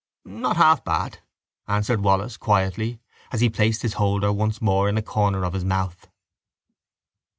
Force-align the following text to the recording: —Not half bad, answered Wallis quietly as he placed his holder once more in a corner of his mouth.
—Not 0.25 0.57
half 0.57 0.83
bad, 0.83 1.19
answered 1.67 2.01
Wallis 2.01 2.35
quietly 2.35 2.99
as 3.31 3.39
he 3.39 3.51
placed 3.51 3.83
his 3.83 3.93
holder 4.01 4.33
once 4.33 4.59
more 4.59 4.89
in 4.89 4.97
a 4.97 5.03
corner 5.03 5.43
of 5.43 5.53
his 5.53 5.63
mouth. 5.63 6.07